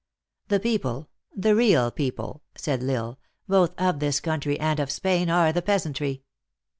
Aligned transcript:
"The 0.47 0.59
people, 0.59 1.09
the 1.35 1.53
real 1.55 1.91
people," 1.91 2.41
said 2.55 2.81
L 2.83 2.89
Isle," 2.89 3.19
both 3.47 3.79
of 3.79 3.99
this 3.99 4.19
country 4.19 4.59
and 4.59 4.79
of 4.79 4.89
Spain, 4.89 5.29
are 5.29 5.53
the 5.53 5.61
peasantry. 5.61 6.23